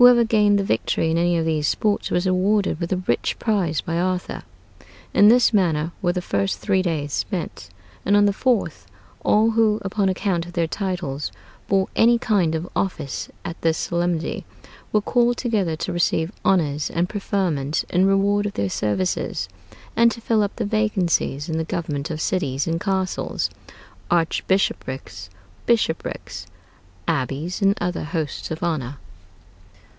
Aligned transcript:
Whoever 0.00 0.22
gained 0.22 0.60
the 0.60 0.62
victory 0.62 1.10
in 1.10 1.18
any 1.18 1.36
of 1.36 1.44
these 1.44 1.66
sports 1.66 2.08
was 2.08 2.24
awarded 2.24 2.78
with 2.78 2.92
a 2.92 3.02
rich 3.08 3.36
prize 3.40 3.80
by 3.80 3.98
Arthur. 3.98 4.44
In 5.12 5.26
this 5.26 5.52
manner 5.52 5.90
were 6.00 6.12
the 6.12 6.22
first 6.22 6.60
three 6.60 6.82
days 6.82 7.12
spent; 7.12 7.68
and 8.06 8.16
on 8.16 8.24
the 8.24 8.32
fourth, 8.32 8.86
all 9.24 9.50
who, 9.50 9.80
upon 9.82 10.08
account 10.08 10.46
of 10.46 10.52
their 10.52 10.68
titles, 10.68 11.32
bore 11.66 11.88
any 11.96 12.16
kind 12.16 12.54
of 12.54 12.68
office 12.76 13.28
at 13.44 13.60
this 13.62 13.76
solemnity, 13.76 14.44
were 14.92 15.00
called 15.00 15.36
together 15.36 15.74
to 15.74 15.92
receive 15.92 16.30
honors 16.44 16.90
and 16.90 17.08
preferments 17.08 17.84
in 17.90 18.06
reward 18.06 18.46
of 18.46 18.52
their 18.52 18.70
services, 18.70 19.48
and 19.96 20.12
to 20.12 20.20
fill 20.20 20.44
up 20.44 20.54
the 20.54 20.64
vacancies 20.64 21.48
in 21.48 21.58
the 21.58 21.64
governments 21.64 22.08
of 22.12 22.20
cities 22.20 22.68
and 22.68 22.80
castles, 22.80 23.50
archbishoprics, 24.12 25.28
bishoprics, 25.66 26.46
abbeys, 27.08 27.60
and 27.60 27.76
other 27.80 28.04
hosts 28.04 28.52
of 28.52 28.62
honor. 28.62 28.98